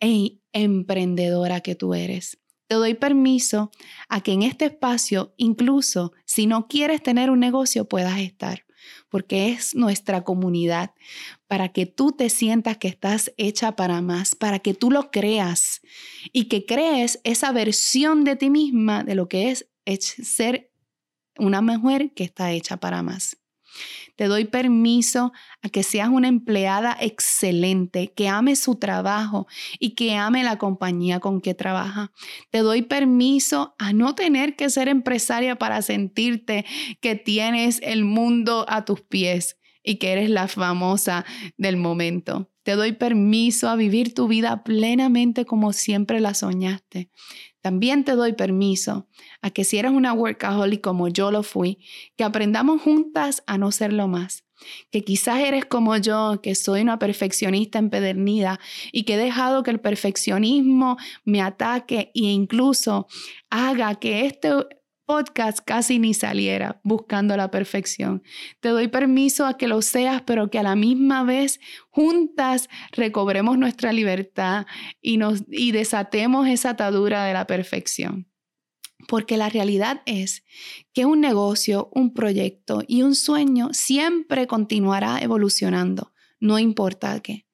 e 0.00 0.38
emprendedora 0.52 1.60
que 1.60 1.74
tú 1.74 1.94
eres. 1.94 2.38
Te 2.68 2.76
doy 2.76 2.94
permiso 2.94 3.70
a 4.08 4.22
que 4.22 4.32
en 4.32 4.42
este 4.42 4.66
espacio, 4.66 5.34
incluso 5.36 6.12
si 6.24 6.46
no 6.46 6.68
quieres 6.68 7.02
tener 7.02 7.30
un 7.30 7.40
negocio, 7.40 7.88
puedas 7.88 8.18
estar 8.20 8.64
porque 9.10 9.50
es 9.50 9.74
nuestra 9.74 10.22
comunidad, 10.22 10.92
para 11.46 11.70
que 11.70 11.84
tú 11.84 12.12
te 12.12 12.30
sientas 12.30 12.78
que 12.78 12.88
estás 12.88 13.32
hecha 13.36 13.76
para 13.76 14.00
más, 14.00 14.34
para 14.34 14.60
que 14.60 14.72
tú 14.72 14.90
lo 14.90 15.10
creas 15.10 15.82
y 16.32 16.44
que 16.44 16.64
crees 16.64 17.20
esa 17.24 17.52
versión 17.52 18.24
de 18.24 18.36
ti 18.36 18.48
misma 18.48 19.04
de 19.04 19.14
lo 19.14 19.28
que 19.28 19.50
es 19.50 19.66
ser 20.04 20.70
una 21.36 21.60
mujer 21.60 22.12
que 22.14 22.24
está 22.24 22.52
hecha 22.52 22.78
para 22.78 23.02
más. 23.02 23.39
Te 24.16 24.26
doy 24.26 24.44
permiso 24.44 25.32
a 25.62 25.68
que 25.68 25.82
seas 25.82 26.08
una 26.08 26.28
empleada 26.28 26.96
excelente, 27.00 28.12
que 28.12 28.28
ame 28.28 28.56
su 28.56 28.76
trabajo 28.76 29.46
y 29.78 29.94
que 29.94 30.14
ame 30.14 30.44
la 30.44 30.58
compañía 30.58 31.20
con 31.20 31.40
que 31.40 31.54
trabaja. 31.54 32.12
Te 32.50 32.58
doy 32.58 32.82
permiso 32.82 33.74
a 33.78 33.92
no 33.92 34.14
tener 34.14 34.56
que 34.56 34.70
ser 34.70 34.88
empresaria 34.88 35.56
para 35.56 35.82
sentirte 35.82 36.66
que 37.00 37.14
tienes 37.14 37.80
el 37.82 38.04
mundo 38.04 38.66
a 38.68 38.84
tus 38.84 39.00
pies 39.00 39.56
y 39.82 39.96
que 39.96 40.12
eres 40.12 40.30
la 40.30 40.48
famosa 40.48 41.24
del 41.56 41.76
momento. 41.76 42.50
Te 42.62 42.72
doy 42.72 42.92
permiso 42.92 43.68
a 43.68 43.76
vivir 43.76 44.12
tu 44.14 44.28
vida 44.28 44.62
plenamente 44.62 45.46
como 45.46 45.72
siempre 45.72 46.20
la 46.20 46.34
soñaste. 46.34 47.10
También 47.60 48.04
te 48.04 48.12
doy 48.12 48.32
permiso 48.32 49.08
a 49.42 49.50
que 49.50 49.64
si 49.64 49.78
eres 49.78 49.92
una 49.92 50.12
workaholic 50.12 50.80
como 50.80 51.08
yo 51.08 51.30
lo 51.30 51.42
fui, 51.42 51.78
que 52.16 52.24
aprendamos 52.24 52.82
juntas 52.82 53.42
a 53.46 53.58
no 53.58 53.70
serlo 53.72 54.08
más. 54.08 54.44
Que 54.90 55.02
quizás 55.02 55.40
eres 55.40 55.64
como 55.64 55.96
yo, 55.96 56.40
que 56.42 56.54
soy 56.54 56.82
una 56.82 56.98
perfeccionista 56.98 57.78
empedernida 57.78 58.60
y 58.92 59.04
que 59.04 59.14
he 59.14 59.18
dejado 59.18 59.62
que 59.62 59.70
el 59.70 59.80
perfeccionismo 59.80 60.96
me 61.24 61.40
ataque 61.40 62.10
e 62.14 62.20
incluso 62.20 63.06
haga 63.48 63.94
que 63.94 64.26
este 64.26 64.50
podcast 65.10 65.58
casi 65.64 65.98
ni 65.98 66.14
saliera 66.14 66.80
buscando 66.84 67.36
la 67.36 67.50
perfección. 67.50 68.22
Te 68.60 68.68
doy 68.68 68.86
permiso 68.86 69.44
a 69.44 69.56
que 69.56 69.66
lo 69.66 69.82
seas, 69.82 70.22
pero 70.22 70.50
que 70.50 70.60
a 70.60 70.62
la 70.62 70.76
misma 70.76 71.24
vez 71.24 71.58
juntas 71.88 72.68
recobremos 72.92 73.58
nuestra 73.58 73.92
libertad 73.92 74.66
y, 75.02 75.16
nos, 75.16 75.42
y 75.48 75.72
desatemos 75.72 76.46
esa 76.46 76.70
atadura 76.70 77.24
de 77.24 77.32
la 77.32 77.48
perfección. 77.48 78.28
Porque 79.08 79.36
la 79.36 79.48
realidad 79.48 80.02
es 80.06 80.44
que 80.92 81.06
un 81.06 81.20
negocio, 81.20 81.90
un 81.92 82.14
proyecto 82.14 82.84
y 82.86 83.02
un 83.02 83.16
sueño 83.16 83.70
siempre 83.72 84.46
continuará 84.46 85.18
evolucionando, 85.18 86.12
no 86.38 86.60
importa 86.60 87.18
qué. 87.18 87.48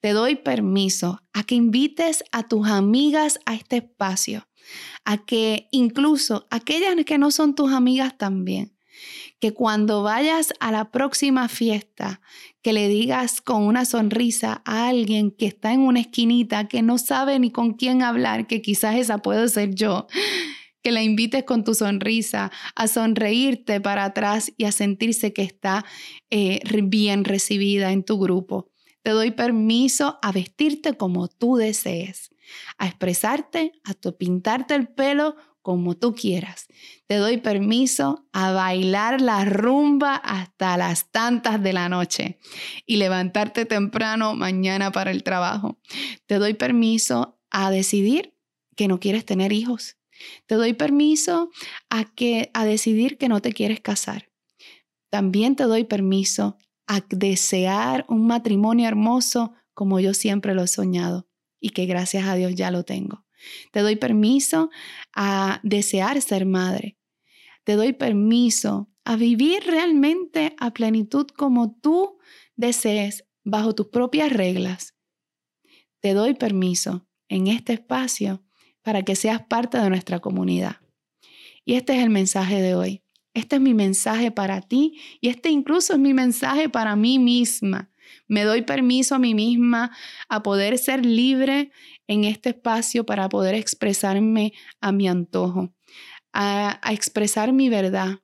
Te 0.00 0.10
doy 0.10 0.34
permiso 0.34 1.22
a 1.32 1.44
que 1.44 1.54
invites 1.54 2.24
a 2.32 2.48
tus 2.48 2.66
amigas 2.66 3.38
a 3.46 3.54
este 3.54 3.76
espacio 3.76 4.48
a 5.04 5.24
que 5.24 5.68
incluso 5.70 6.46
aquellas 6.50 6.94
que 7.04 7.18
no 7.18 7.30
son 7.30 7.54
tus 7.54 7.72
amigas 7.72 8.16
también, 8.18 8.76
que 9.40 9.52
cuando 9.52 10.02
vayas 10.02 10.52
a 10.60 10.72
la 10.72 10.90
próxima 10.90 11.48
fiesta, 11.48 12.20
que 12.62 12.72
le 12.72 12.88
digas 12.88 13.40
con 13.40 13.62
una 13.62 13.84
sonrisa 13.84 14.62
a 14.64 14.88
alguien 14.88 15.30
que 15.30 15.46
está 15.46 15.72
en 15.72 15.80
una 15.80 16.00
esquinita, 16.00 16.68
que 16.68 16.82
no 16.82 16.98
sabe 16.98 17.38
ni 17.38 17.50
con 17.50 17.74
quién 17.74 18.02
hablar, 18.02 18.46
que 18.46 18.62
quizás 18.62 18.96
esa 18.96 19.18
puedo 19.18 19.46
ser 19.48 19.74
yo, 19.74 20.06
que 20.82 20.92
la 20.92 21.02
invites 21.02 21.44
con 21.44 21.64
tu 21.64 21.74
sonrisa 21.74 22.50
a 22.74 22.88
sonreírte 22.88 23.80
para 23.80 24.04
atrás 24.04 24.52
y 24.56 24.64
a 24.64 24.72
sentirse 24.72 25.32
que 25.32 25.42
está 25.42 25.84
eh, 26.30 26.60
bien 26.84 27.24
recibida 27.24 27.92
en 27.92 28.04
tu 28.04 28.18
grupo. 28.18 28.70
Te 29.02 29.10
doy 29.10 29.32
permiso 29.32 30.18
a 30.22 30.32
vestirte 30.32 30.96
como 30.96 31.28
tú 31.28 31.56
desees 31.56 32.30
a 32.78 32.86
expresarte, 32.86 33.72
a 33.84 33.94
pintarte 34.12 34.74
el 34.74 34.88
pelo 34.88 35.36
como 35.66 35.96
tú 35.96 36.14
quieras. 36.14 36.68
Te 37.08 37.16
doy 37.16 37.38
permiso 37.38 38.24
a 38.32 38.52
bailar 38.52 39.20
la 39.20 39.44
rumba 39.44 40.14
hasta 40.14 40.76
las 40.76 41.10
tantas 41.10 41.60
de 41.60 41.72
la 41.72 41.88
noche 41.88 42.38
y 42.86 42.98
levantarte 42.98 43.64
temprano 43.64 44.36
mañana 44.36 44.92
para 44.92 45.10
el 45.10 45.24
trabajo. 45.24 45.80
Te 46.26 46.36
doy 46.36 46.54
permiso 46.54 47.40
a 47.50 47.72
decidir 47.72 48.36
que 48.76 48.86
no 48.86 49.00
quieres 49.00 49.24
tener 49.24 49.52
hijos. 49.52 49.96
Te 50.46 50.54
doy 50.54 50.72
permiso 50.72 51.50
a 51.90 52.04
que 52.04 52.48
a 52.54 52.64
decidir 52.64 53.18
que 53.18 53.28
no 53.28 53.42
te 53.42 53.52
quieres 53.52 53.80
casar. 53.80 54.30
También 55.10 55.56
te 55.56 55.64
doy 55.64 55.82
permiso 55.82 56.58
a 56.86 57.00
desear 57.08 58.04
un 58.08 58.28
matrimonio 58.28 58.86
hermoso 58.86 59.52
como 59.74 59.98
yo 59.98 60.14
siempre 60.14 60.54
lo 60.54 60.62
he 60.62 60.68
soñado 60.68 61.26
y 61.66 61.70
que 61.70 61.86
gracias 61.86 62.28
a 62.28 62.36
Dios 62.36 62.54
ya 62.54 62.70
lo 62.70 62.84
tengo. 62.84 63.24
Te 63.72 63.80
doy 63.80 63.96
permiso 63.96 64.70
a 65.12 65.58
desear 65.64 66.22
ser 66.22 66.46
madre. 66.46 66.96
Te 67.64 67.74
doy 67.74 67.92
permiso 67.92 68.88
a 69.04 69.16
vivir 69.16 69.64
realmente 69.64 70.54
a 70.60 70.72
plenitud 70.72 71.26
como 71.26 71.74
tú 71.74 72.18
desees, 72.54 73.24
bajo 73.42 73.74
tus 73.74 73.88
propias 73.88 74.32
reglas. 74.32 74.94
Te 75.98 76.14
doy 76.14 76.34
permiso 76.34 77.08
en 77.28 77.48
este 77.48 77.72
espacio 77.72 78.44
para 78.82 79.02
que 79.02 79.16
seas 79.16 79.42
parte 79.42 79.78
de 79.78 79.90
nuestra 79.90 80.20
comunidad. 80.20 80.76
Y 81.64 81.74
este 81.74 81.96
es 81.96 82.04
el 82.04 82.10
mensaje 82.10 82.62
de 82.62 82.76
hoy. 82.76 83.02
Este 83.34 83.56
es 83.56 83.62
mi 83.62 83.74
mensaje 83.74 84.30
para 84.30 84.60
ti 84.60 85.00
y 85.20 85.30
este 85.30 85.50
incluso 85.50 85.94
es 85.94 85.98
mi 85.98 86.14
mensaje 86.14 86.68
para 86.68 86.94
mí 86.94 87.18
misma. 87.18 87.90
Me 88.28 88.44
doy 88.44 88.62
permiso 88.62 89.14
a 89.14 89.18
mí 89.18 89.34
misma 89.34 89.90
a 90.28 90.42
poder 90.42 90.78
ser 90.78 91.04
libre 91.04 91.70
en 92.06 92.24
este 92.24 92.50
espacio 92.50 93.04
para 93.04 93.28
poder 93.28 93.54
expresarme 93.54 94.52
a 94.80 94.92
mi 94.92 95.08
antojo, 95.08 95.74
a, 96.32 96.80
expresar 96.90 97.52
mi 97.52 97.68
verdad 97.68 98.20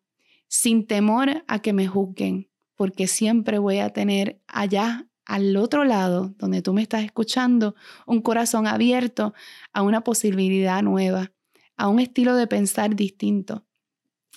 sin 0.49 0.87
temor 0.87 1.45
a 1.49 1.61
que 1.61 1.73
me 1.73 1.87
juzguen, 1.87 2.51
porque 2.77 3.07
siempre 3.07 3.59
voy 3.59 3.79
a 3.79 3.91
tener 3.91 4.41
allá 4.47 5.09
al 5.25 5.57
otro 5.57 5.85
lado, 5.85 6.35
donde 6.39 6.63
tú 6.63 6.75
me 6.75 6.83
estás 6.83 7.05
escuchando, 7.05 7.75
un 8.07 8.21
corazón 8.21 8.67
abierto 8.67 9.35
a 9.73 9.83
una 9.83 10.03
posibilidad 10.03 10.83
nueva, 10.83 11.33
a 11.77 11.89
un 11.89 12.01
estilo 12.01 12.37
de 12.37 12.47
pensar 12.47 12.95
distinto. 12.97 13.65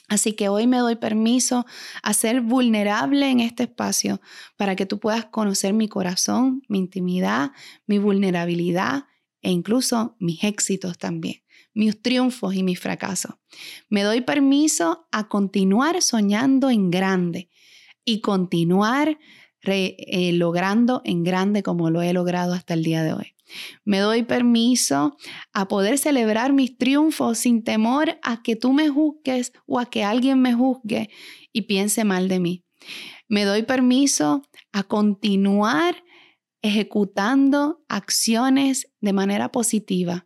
Así 0.08 0.34
que 0.34 0.50
hoy 0.50 0.68
me 0.68 0.78
doy 0.78 0.96
permiso 0.96 1.66
a 2.04 2.14
ser 2.14 2.42
vulnerable 2.42 3.30
en 3.30 3.40
este 3.40 3.64
espacio 3.64 4.22
para 4.56 4.76
que 4.76 4.86
tú 4.86 5.00
puedas 5.00 5.26
conocer 5.26 5.74
mi 5.74 5.88
corazón, 5.88 6.62
mi 6.68 6.78
intimidad, 6.78 7.52
mi 7.88 7.98
vulnerabilidad 7.98 9.06
e 9.42 9.52
incluso 9.52 10.16
mis 10.20 10.44
éxitos 10.44 10.98
también, 10.98 11.44
mis 11.74 12.02
triunfos 12.02 12.54
y 12.56 12.64
mis 12.64 12.80
fracasos. 12.80 13.36
Me 13.90 14.04
doy 14.04 14.22
permiso 14.22 15.08
a 15.12 15.28
continuar 15.28 16.02
soñando 16.02 16.70
en 16.70 16.92
grande 16.92 17.50
y 18.04 18.22
continuar 18.22 19.18
eh, 19.68 20.32
logrando 20.34 21.02
en 21.06 21.24
grande 21.24 21.64
como 21.64 21.90
lo 21.90 22.04
he 22.04 22.14
logrado 22.14 22.54
hasta 22.54 22.76
el 22.76 22.84
día 22.84 23.04
de 23.04 23.14
hoy. 23.14 23.35
Me 23.84 24.00
doy 24.00 24.24
permiso 24.24 25.16
a 25.54 25.68
poder 25.68 25.98
celebrar 25.98 26.54
mis 26.54 26.78
triunfos 26.78 27.40
sin 27.40 27.64
temor 27.64 28.18
a 28.24 28.42
que 28.44 28.56
tú 28.56 28.74
me 28.74 28.90
juzgues 28.90 29.54
o 29.66 29.80
a 29.80 29.86
que 29.86 30.04
alguien 30.04 30.42
me 30.42 30.54
juzgue 30.54 31.10
y 31.52 31.64
piense 31.64 32.04
mal 32.04 32.28
de 32.28 32.40
mí. 32.40 32.64
Me 33.28 33.44
doy 33.44 33.64
permiso 33.64 34.44
a 34.72 34.84
continuar 34.84 36.04
ejecutando 36.62 37.84
acciones 37.88 38.92
de 39.00 39.14
manera 39.14 39.52
positiva. 39.52 40.26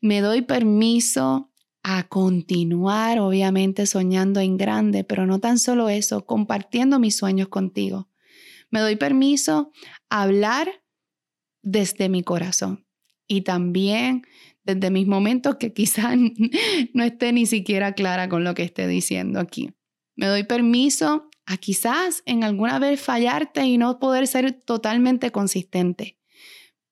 Me 0.00 0.20
doy 0.20 0.42
permiso 0.42 1.50
a 1.82 2.08
continuar, 2.08 3.18
obviamente, 3.18 3.86
soñando 3.86 4.40
en 4.40 4.56
grande, 4.56 5.04
pero 5.04 5.26
no 5.26 5.38
tan 5.38 5.58
solo 5.58 5.88
eso, 5.88 6.26
compartiendo 6.26 6.98
mis 6.98 7.16
sueños 7.16 7.48
contigo. 7.48 8.08
Me 8.70 8.80
doy 8.80 8.96
permiso 8.96 9.72
a 10.08 10.22
hablar 10.22 10.70
desde 11.62 12.08
mi 12.08 12.22
corazón 12.22 12.86
y 13.30 13.42
también 13.42 14.22
desde 14.64 14.90
mis 14.90 15.06
momentos 15.06 15.56
que 15.56 15.72
quizás 15.72 16.16
no 16.94 17.04
esté 17.04 17.32
ni 17.32 17.46
siquiera 17.46 17.92
clara 17.92 18.28
con 18.28 18.44
lo 18.44 18.54
que 18.54 18.64
esté 18.64 18.86
diciendo 18.86 19.40
aquí. 19.40 19.70
Me 20.16 20.26
doy 20.26 20.44
permiso 20.44 21.30
a 21.46 21.56
quizás 21.56 22.22
en 22.26 22.44
alguna 22.44 22.78
vez 22.78 23.00
fallarte 23.00 23.64
y 23.64 23.78
no 23.78 23.98
poder 23.98 24.26
ser 24.26 24.52
totalmente 24.52 25.30
consistente. 25.30 26.18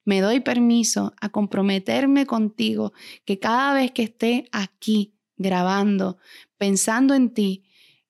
Me 0.05 0.21
doy 0.21 0.41
permiso 0.41 1.13
a 1.21 1.29
comprometerme 1.29 2.25
contigo 2.25 2.93
que 3.25 3.39
cada 3.39 3.75
vez 3.75 3.91
que 3.91 4.05
esté 4.05 4.49
aquí 4.53 5.15
grabando, 5.37 6.19
pensando 6.57 7.15
en 7.15 7.35
ti, 7.35 7.65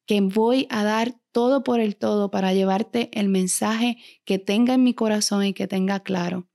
que 0.07 0.21
voy 0.21 0.67
a 0.71 0.85
dar 0.85 1.15
todo 1.33 1.65
por 1.65 1.81
el 1.81 1.97
todo 1.97 2.31
para 2.31 2.55
llevarte 2.55 3.11
el 3.13 3.29
mensaje 3.29 3.99
que 4.25 4.39
tenga 4.39 4.75
en 4.75 4.85
mi 4.85 4.95
corazón 4.95 5.45
y 5.45 5.53
que 5.53 5.67
tenga 5.67 6.01
claro 6.01 6.48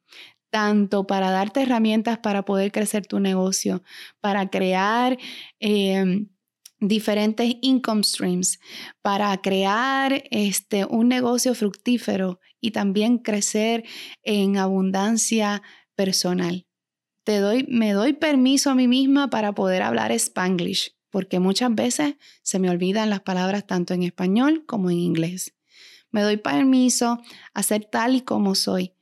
tanto 0.54 1.08
para 1.08 1.32
darte 1.32 1.64
herramientas 1.64 2.20
para 2.20 2.46
poder 2.46 2.72
crecer 2.72 3.08
tu 3.08 3.20
negocio, 3.20 3.82
para 4.22 4.52
crear 4.52 5.18
em, 5.60 6.30
diferentes 6.80 7.56
income 7.64 8.04
streams, 8.04 8.60
para 9.02 9.36
crear 9.42 10.24
este, 10.30 10.86
un 10.86 11.08
negocio 11.08 11.56
fructífero 11.56 12.40
y 12.62 12.70
también 12.70 13.18
crecer 13.18 13.84
en 14.22 14.58
abundancia 14.58 15.64
personal. 15.96 16.68
Te 17.24 17.40
doy, 17.40 17.66
me 17.68 17.94
doy 17.94 18.14
permiso 18.14 18.70
a 18.70 18.76
mí 18.76 18.88
misma 18.88 19.32
para 19.32 19.54
poder 19.54 19.82
hablar 19.82 20.12
spanglish, 20.12 20.96
porque 21.10 21.40
muchas 21.40 21.74
veces 21.74 22.18
se 22.44 22.60
me 22.60 22.70
olvidan 22.70 23.10
las 23.10 23.22
palabras 23.22 23.66
tanto 23.66 23.96
en 23.96 24.04
español 24.04 24.66
como 24.68 24.92
en 24.92 25.00
inglés. 25.00 25.56
Me 26.12 26.22
doy 26.22 26.38
permiso 26.38 27.24
a 27.56 27.64
ser 27.64 27.86
tal 27.86 28.14
y 28.16 28.22
como 28.22 28.54
soy 28.54 28.94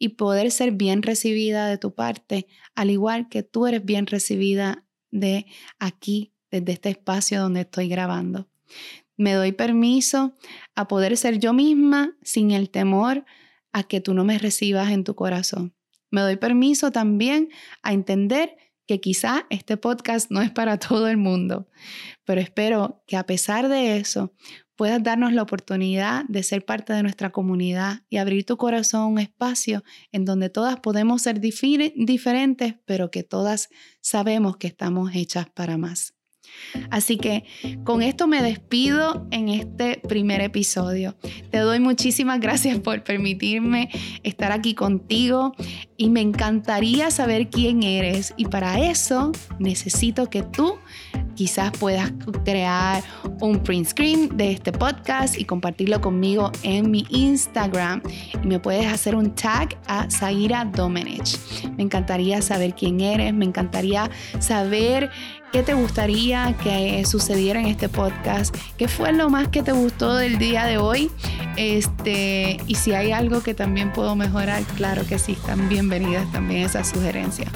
y 0.00 0.08
poder 0.08 0.50
ser 0.50 0.72
bien 0.72 1.02
recibida 1.02 1.68
de 1.68 1.76
tu 1.76 1.94
parte, 1.94 2.48
al 2.74 2.90
igual 2.90 3.28
que 3.28 3.42
tú 3.42 3.66
eres 3.66 3.84
bien 3.84 4.06
recibida 4.06 4.86
de 5.10 5.46
aquí, 5.78 6.32
desde 6.50 6.72
este 6.72 6.88
espacio 6.88 7.40
donde 7.40 7.60
estoy 7.60 7.88
grabando. 7.88 8.48
Me 9.18 9.34
doy 9.34 9.52
permiso 9.52 10.34
a 10.74 10.88
poder 10.88 11.18
ser 11.18 11.38
yo 11.38 11.52
misma 11.52 12.16
sin 12.22 12.50
el 12.50 12.70
temor 12.70 13.26
a 13.72 13.82
que 13.82 14.00
tú 14.00 14.14
no 14.14 14.24
me 14.24 14.38
recibas 14.38 14.90
en 14.90 15.04
tu 15.04 15.14
corazón. 15.14 15.74
Me 16.10 16.22
doy 16.22 16.36
permiso 16.36 16.90
también 16.90 17.50
a 17.82 17.92
entender 17.92 18.56
que 18.86 19.02
quizá 19.02 19.46
este 19.50 19.76
podcast 19.76 20.30
no 20.30 20.40
es 20.40 20.50
para 20.50 20.78
todo 20.78 21.08
el 21.08 21.18
mundo, 21.18 21.68
pero 22.24 22.40
espero 22.40 23.04
que 23.06 23.18
a 23.18 23.26
pesar 23.26 23.68
de 23.68 23.98
eso 23.98 24.32
puedas 24.80 25.02
darnos 25.02 25.34
la 25.34 25.42
oportunidad 25.42 26.24
de 26.28 26.42
ser 26.42 26.64
parte 26.64 26.94
de 26.94 27.02
nuestra 27.02 27.28
comunidad 27.28 28.00
y 28.08 28.16
abrir 28.16 28.46
tu 28.46 28.56
corazón 28.56 29.02
a 29.02 29.06
un 29.08 29.18
espacio 29.18 29.84
en 30.10 30.24
donde 30.24 30.48
todas 30.48 30.80
podemos 30.80 31.20
ser 31.20 31.38
diferentes, 31.38 32.76
pero 32.86 33.10
que 33.10 33.22
todas 33.22 33.68
sabemos 34.00 34.56
que 34.56 34.68
estamos 34.68 35.14
hechas 35.14 35.50
para 35.50 35.76
más. 35.76 36.14
Así 36.90 37.18
que 37.18 37.44
con 37.84 38.00
esto 38.02 38.26
me 38.26 38.42
despido 38.42 39.26
en 39.30 39.50
este 39.50 40.00
primer 40.08 40.40
episodio. 40.40 41.14
Te 41.50 41.58
doy 41.58 41.78
muchísimas 41.78 42.40
gracias 42.40 42.78
por 42.78 43.04
permitirme 43.04 43.90
estar 44.22 44.50
aquí 44.50 44.74
contigo 44.74 45.52
y 45.98 46.08
me 46.08 46.22
encantaría 46.22 47.10
saber 47.10 47.50
quién 47.50 47.82
eres 47.82 48.32
y 48.38 48.46
para 48.46 48.80
eso 48.80 49.32
necesito 49.58 50.30
que 50.30 50.42
tú 50.42 50.78
quizás 51.34 51.70
puedas 51.72 52.12
crear 52.44 53.02
un 53.40 53.62
print 53.62 53.88
screen 53.88 54.36
de 54.36 54.52
este 54.52 54.72
podcast 54.72 55.38
y 55.38 55.44
compartirlo 55.44 56.00
conmigo 56.00 56.50
en 56.62 56.90
mi 56.90 57.06
Instagram 57.10 58.02
y 58.42 58.46
me 58.46 58.58
puedes 58.58 58.86
hacer 58.86 59.14
un 59.14 59.34
tag 59.34 59.78
a 59.86 60.10
Zaira 60.10 60.64
Domenech. 60.64 61.38
Me 61.76 61.82
encantaría 61.82 62.42
saber 62.42 62.74
quién 62.74 63.00
eres, 63.00 63.32
me 63.34 63.44
encantaría 63.44 64.10
saber 64.38 65.10
¿Qué 65.52 65.64
te 65.64 65.74
gustaría 65.74 66.56
que 66.62 67.04
sucediera 67.04 67.58
en 67.58 67.66
este 67.66 67.88
podcast? 67.88 68.56
¿Qué 68.76 68.86
fue 68.86 69.12
lo 69.12 69.30
más 69.30 69.48
que 69.48 69.64
te 69.64 69.72
gustó 69.72 70.14
del 70.14 70.38
día 70.38 70.64
de 70.64 70.78
hoy? 70.78 71.10
Este, 71.56 72.58
y 72.68 72.76
si 72.76 72.92
hay 72.92 73.10
algo 73.10 73.42
que 73.42 73.52
también 73.52 73.92
puedo 73.92 74.14
mejorar, 74.14 74.62
claro 74.76 75.04
que 75.04 75.18
sí, 75.18 75.32
están 75.32 75.68
bienvenidas 75.68 76.30
también 76.30 76.66
esas 76.66 76.88
sugerencias. 76.90 77.50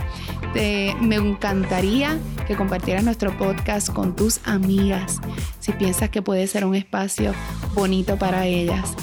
me 0.55 1.15
encantaría 1.15 2.19
que 2.49 2.57
compartieras 2.57 3.05
nuestro 3.05 3.37
podcast 3.39 3.89
con 3.93 4.17
tus 4.17 4.41
amigas, 4.45 5.21
si 5.61 5.71
piensas 5.71 6.11
que 6.11 6.21
puede 6.21 6.49
ser 6.49 6.65
un 6.65 6.75
espacio 6.75 7.33
bonito 7.75 8.19
para 8.19 8.45
ellas. 8.45 8.95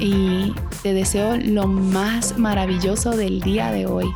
Y 0.00 0.54
te 0.82 0.94
deseo 0.94 1.36
lo 1.36 1.66
más 1.66 2.38
maravilloso 2.38 3.10
del 3.10 3.42
día 3.42 3.72
de 3.72 3.84
hoy. 3.84 4.10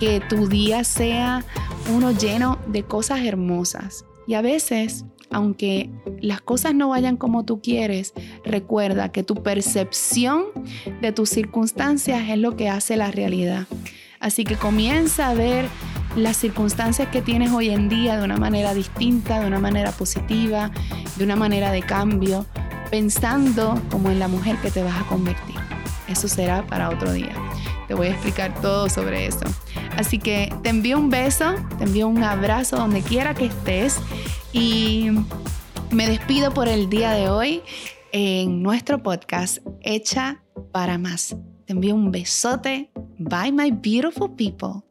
Que 0.00 0.18
tu 0.18 0.48
día 0.48 0.82
sea 0.82 1.44
uno 1.90 2.12
lleno 2.12 2.58
de 2.66 2.82
cosas 2.84 3.20
hermosas. 3.20 4.04
Y 4.26 4.34
a 4.34 4.42
veces, 4.42 5.04
aunque 5.30 5.90
las 6.20 6.40
cosas 6.40 6.74
no 6.74 6.90
vayan 6.90 7.16
como 7.16 7.44
tú 7.44 7.60
quieres, 7.60 8.12
recuerda 8.44 9.10
que 9.10 9.22
tu 9.22 9.42
percepción 9.42 10.44
de 11.00 11.12
tus 11.12 11.30
circunstancias 11.30 12.28
es 12.28 12.38
lo 12.38 12.56
que 12.56 12.68
hace 12.68 12.96
la 12.96 13.10
realidad. 13.10 13.66
Así 14.20 14.44
que 14.44 14.54
comienza 14.56 15.30
a 15.30 15.34
ver 15.34 15.66
las 16.16 16.36
circunstancias 16.36 17.08
que 17.08 17.22
tienes 17.22 17.50
hoy 17.50 17.70
en 17.70 17.88
día 17.88 18.16
de 18.16 18.24
una 18.24 18.36
manera 18.36 18.74
distinta, 18.74 19.40
de 19.40 19.46
una 19.46 19.58
manera 19.58 19.90
positiva, 19.90 20.70
de 21.16 21.24
una 21.24 21.36
manera 21.36 21.72
de 21.72 21.82
cambio, 21.82 22.46
pensando 22.90 23.80
como 23.90 24.10
en 24.10 24.18
la 24.18 24.28
mujer 24.28 24.56
que 24.62 24.70
te 24.70 24.82
vas 24.82 25.00
a 25.00 25.06
convertir. 25.06 25.56
Eso 26.08 26.28
será 26.28 26.64
para 26.66 26.90
otro 26.90 27.12
día. 27.12 27.41
Te 27.92 27.96
voy 27.96 28.06
a 28.06 28.12
explicar 28.12 28.58
todo 28.62 28.88
sobre 28.88 29.26
eso. 29.26 29.44
Así 29.98 30.18
que 30.18 30.50
te 30.62 30.70
envío 30.70 30.98
un 30.98 31.10
beso, 31.10 31.56
te 31.76 31.84
envío 31.84 32.08
un 32.08 32.24
abrazo 32.24 32.76
donde 32.76 33.02
quiera 33.02 33.34
que 33.34 33.44
estés 33.44 33.98
y 34.50 35.10
me 35.90 36.08
despido 36.08 36.54
por 36.54 36.68
el 36.68 36.88
día 36.88 37.10
de 37.10 37.28
hoy 37.28 37.60
en 38.12 38.62
nuestro 38.62 39.02
podcast 39.02 39.58
Hecha 39.82 40.42
para 40.72 40.96
Más. 40.96 41.36
Te 41.66 41.74
envío 41.74 41.94
un 41.94 42.10
besote. 42.10 42.90
Bye, 43.18 43.52
my 43.52 43.70
beautiful 43.70 44.34
people. 44.34 44.82